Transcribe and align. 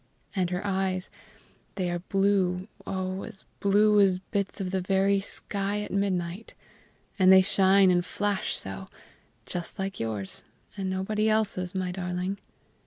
And 0.35 0.49
her 0.49 0.65
eyes, 0.65 1.11
they 1.75 1.91
are 1.91 1.99
blue, 1.99 2.67
oh, 2.87 3.21
as 3.21 3.45
blue 3.59 3.99
as 4.01 4.17
bits 4.17 4.59
of 4.59 4.71
the 4.71 4.81
very 4.81 5.19
sky 5.19 5.81
at 5.83 5.91
midnight! 5.91 6.55
and 7.19 7.31
they 7.31 7.43
shine 7.43 7.91
and 7.91 8.03
flash 8.03 8.57
so 8.57 8.87
just 9.45 9.77
like 9.77 9.99
yours, 9.99 10.43
and 10.75 10.89
nobody 10.89 11.29
else's, 11.29 11.75
my 11.75 11.91
darling." 11.91 12.39